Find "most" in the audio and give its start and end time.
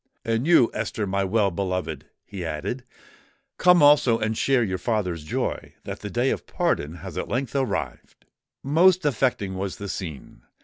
8.63-9.05